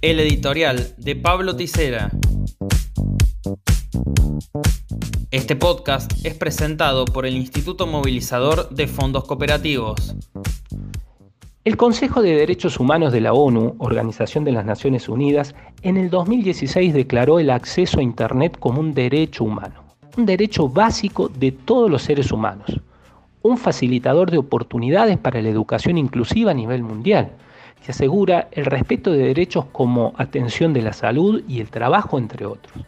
[0.00, 2.12] El editorial de Pablo Ticera.
[5.32, 10.14] Este podcast es presentado por el Instituto Movilizador de Fondos Cooperativos.
[11.64, 16.10] El Consejo de Derechos Humanos de la ONU, Organización de las Naciones Unidas, en el
[16.10, 19.82] 2016 declaró el acceso a Internet como un derecho humano,
[20.16, 22.80] un derecho básico de todos los seres humanos,
[23.42, 27.32] un facilitador de oportunidades para la educación inclusiva a nivel mundial,
[27.88, 32.44] que asegura el respeto de derechos como atención de la salud y el trabajo, entre
[32.44, 32.84] otros.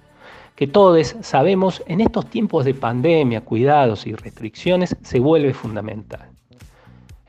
[0.54, 6.28] Que todos sabemos en estos tiempos de pandemia, cuidados y restricciones se vuelve fundamental.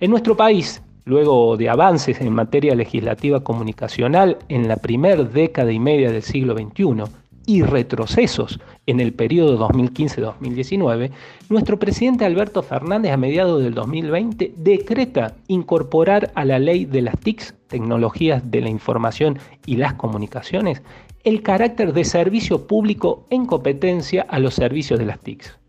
[0.02, 5.80] En nuestro país, luego de avances en materia legislativa comunicacional en la primera década y
[5.80, 7.10] media del siglo XXI,
[7.52, 11.12] y retrocesos en el periodo 2015-2019,
[11.50, 17.20] nuestro presidente Alberto Fernández a mediados del 2020 decreta incorporar a la ley de las
[17.20, 20.82] TICs, tecnologías de la información y las comunicaciones,
[21.26, 25.60] el carácter de servicio público en competencia a los servicios de las TICs.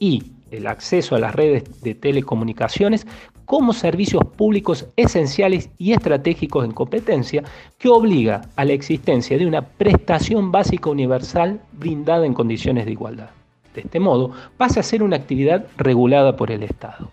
[0.00, 3.06] Y el acceso a las redes de telecomunicaciones
[3.44, 7.42] como servicios públicos esenciales y estratégicos en competencia
[7.78, 13.30] que obliga a la existencia de una prestación básica universal brindada en condiciones de igualdad.
[13.74, 17.10] De este modo, pasa a ser una actividad regulada por el Estado.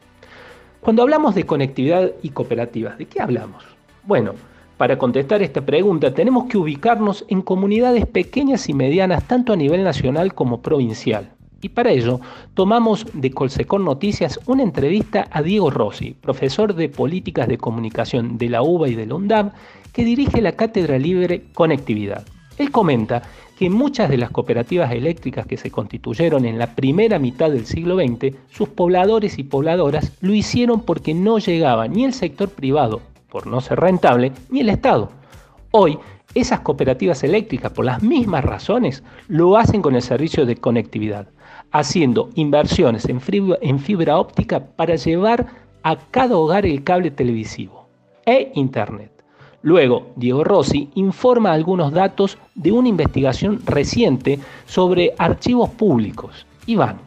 [0.79, 3.63] Cuando hablamos de conectividad y cooperativas, ¿de qué hablamos?
[4.03, 4.33] Bueno,
[4.77, 9.83] para contestar esta pregunta tenemos que ubicarnos en comunidades pequeñas y medianas tanto a nivel
[9.83, 12.19] nacional como provincial, y para ello
[12.53, 18.49] tomamos de Colsecón Noticias una entrevista a Diego Rossi, profesor de Políticas de Comunicación de
[18.49, 19.51] la UBA y de la UNDAB,
[19.93, 22.25] que dirige la Cátedra Libre Conectividad.
[22.57, 23.23] Él comenta
[23.57, 27.97] que muchas de las cooperativas eléctricas que se constituyeron en la primera mitad del siglo
[27.97, 33.47] XX, sus pobladores y pobladoras lo hicieron porque no llegaba ni el sector privado, por
[33.47, 35.09] no ser rentable, ni el Estado.
[35.71, 35.97] Hoy,
[36.33, 41.27] esas cooperativas eléctricas, por las mismas razones, lo hacen con el servicio de conectividad
[41.71, 45.47] haciendo inversiones en fibra, óptica para llevar
[45.83, 47.87] a cada hogar el cable televisivo
[48.25, 49.11] e Internet.
[49.61, 56.45] Luego, Diego Rossi informa algunos datos de una investigación reciente sobre archivos públicos.
[56.65, 56.97] Y van,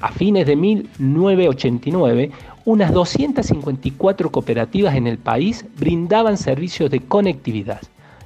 [0.00, 2.30] a fines de 1989,
[2.64, 7.80] unas 254 cooperativas en el país brindaban servicios de conectividad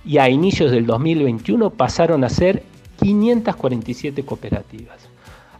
[0.04, 2.62] y a inicios del 2021 pasaron a ser
[2.98, 5.10] 547 cooperativas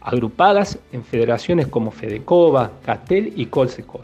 [0.01, 4.01] agrupadas en federaciones como Fedecova, Catel y Colsecor.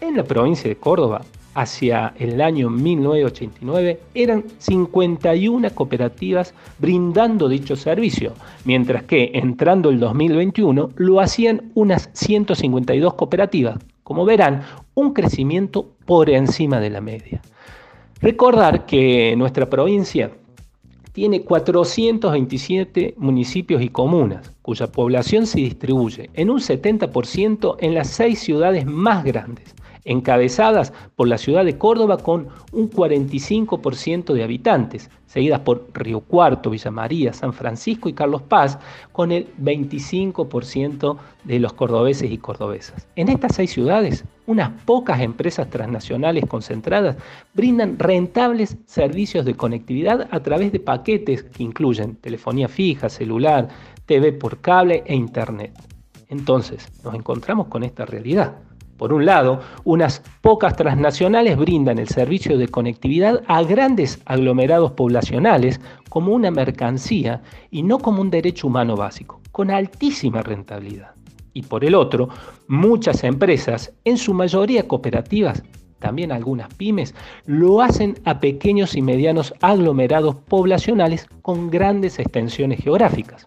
[0.00, 1.22] En la provincia de Córdoba,
[1.54, 8.34] hacia el año 1989, eran 51 cooperativas brindando dicho servicio,
[8.64, 13.78] mientras que entrando el 2021 lo hacían unas 152 cooperativas.
[14.04, 14.62] Como verán,
[14.94, 17.42] un crecimiento por encima de la media.
[18.20, 20.32] Recordar que nuestra provincia
[21.12, 28.40] tiene 427 municipios y comunas, cuya población se distribuye en un 70% en las seis
[28.40, 29.74] ciudades más grandes,
[30.08, 36.70] encabezadas por la ciudad de Córdoba con un 45% de habitantes, seguidas por Río Cuarto,
[36.70, 38.78] Villa María, San Francisco y Carlos Paz,
[39.12, 43.06] con el 25% de los cordobeses y cordobesas.
[43.16, 47.16] En estas seis ciudades, unas pocas empresas transnacionales concentradas
[47.52, 53.68] brindan rentables servicios de conectividad a través de paquetes que incluyen telefonía fija, celular,
[54.06, 55.72] TV por cable e Internet.
[56.30, 58.56] Entonces, nos encontramos con esta realidad.
[58.98, 65.80] Por un lado, unas pocas transnacionales brindan el servicio de conectividad a grandes aglomerados poblacionales
[66.08, 71.12] como una mercancía y no como un derecho humano básico, con altísima rentabilidad.
[71.52, 72.28] Y por el otro,
[72.66, 75.62] muchas empresas, en su mayoría cooperativas,
[76.00, 77.14] también algunas pymes,
[77.46, 83.46] lo hacen a pequeños y medianos aglomerados poblacionales con grandes extensiones geográficas.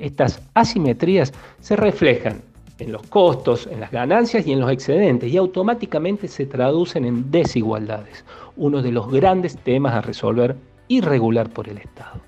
[0.00, 2.42] Estas asimetrías se reflejan
[2.80, 7.30] en los costos, en las ganancias y en los excedentes y automáticamente se traducen en
[7.30, 8.24] desigualdades,
[8.56, 10.56] uno de los grandes temas a resolver
[10.88, 12.20] y regular por el Estado.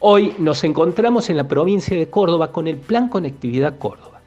[0.00, 4.20] Hoy nos encontramos en la provincia de Córdoba con el Plan Conectividad Córdoba,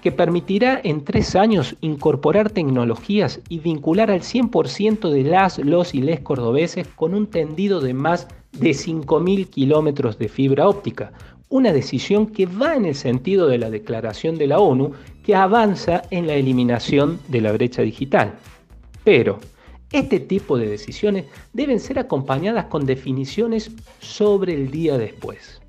[0.00, 6.00] que permitirá en tres años incorporar tecnologías y vincular al 100% de las, los y
[6.00, 11.12] les cordobeses con un tendido de más de 5.000 kilómetros de fibra óptica,
[11.50, 14.92] una decisión que va en el sentido de la declaración de la ONU
[15.22, 18.34] que avanza en la eliminación de la brecha digital.
[19.04, 19.38] Pero
[19.90, 21.24] este tipo de decisiones
[21.54, 25.60] deben ser acompañadas con definiciones sobre el día después.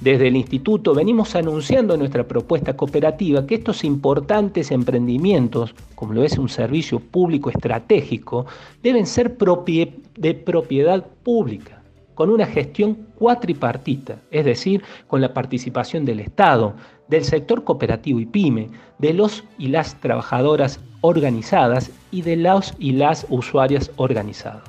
[0.00, 6.36] Desde el instituto venimos anunciando nuestra propuesta cooperativa que estos importantes emprendimientos, como lo es
[6.36, 8.46] un servicio público estratégico,
[8.82, 11.76] deben ser de propiedad pública
[12.16, 16.74] con una gestión cuatripartita, es decir, con la participación del Estado,
[17.08, 22.92] del sector cooperativo y pyme, de los y las trabajadoras organizadas y de los y
[22.92, 24.64] las usuarias organizados.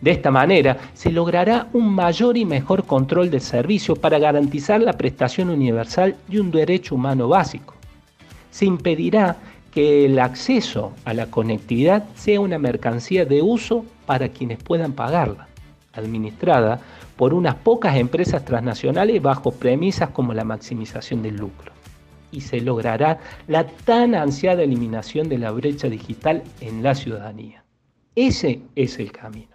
[0.00, 4.92] De esta manera se logrará un mayor y mejor control del servicio para garantizar la
[4.92, 7.74] prestación universal de un derecho humano básico.
[8.52, 9.36] Se impedirá
[9.72, 15.48] que el acceso a la conectividad sea una mercancía de uso para quienes puedan pagarla,
[15.92, 16.80] administrada
[17.16, 21.72] por unas pocas empresas transnacionales bajo premisas como la maximización del lucro.
[22.30, 27.64] Y se logrará la tan ansiada eliminación de la brecha digital en la ciudadanía.
[28.14, 29.52] Ese es el camino.